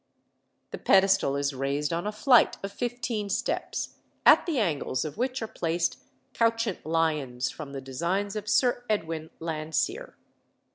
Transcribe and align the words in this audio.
The 0.71 0.79
pedestal 0.79 1.35
is 1.35 1.53
raised 1.53 1.93
on 1.93 2.07
a 2.07 2.11
flight 2.11 2.57
of 2.63 2.71
fifteen 2.73 3.29
steps, 3.29 3.97
at 4.25 4.47
the 4.47 4.57
angles 4.57 5.05
of 5.05 5.15
which 5.15 5.43
are 5.43 5.47
placed 5.47 6.01
couchant 6.33 6.83
lions 6.87 7.51
from 7.51 7.71
the 7.71 7.81
designs 7.81 8.35
of 8.35 8.49
Sir 8.49 8.83
Edwin 8.89 9.29
Landseer. 9.39 10.15